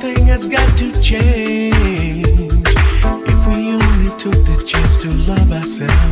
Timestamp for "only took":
3.72-4.32